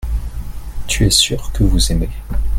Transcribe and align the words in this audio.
tu 0.87 1.05
es 1.05 1.11
sûr 1.11 1.51
que 1.51 1.63
vous 1.63 1.91
aimez. 1.91 2.09